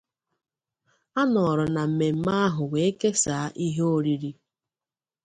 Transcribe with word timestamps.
A 1.19 1.21
nọrọ 1.33 1.65
na 1.75 1.81
mmemme 1.87 2.31
ahụ 2.45 2.63
wee 2.71 2.91
kesàá 2.99 3.47
ihe 3.65 3.83
oriri 3.95 4.31